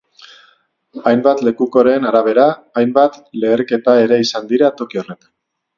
[1.11, 2.47] Hainbat lekukoren arabera,
[2.83, 5.35] hainbat leherketa ere izan dira toki horretan.